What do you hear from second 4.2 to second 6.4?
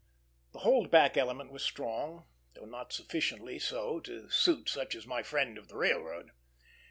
suit such as my friend of the railroad.